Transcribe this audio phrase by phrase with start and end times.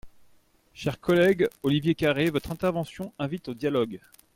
[0.73, 3.99] Cher collègue Olivier Carré, votre intervention invite au dialogue.